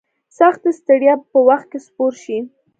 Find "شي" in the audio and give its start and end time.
2.23-2.37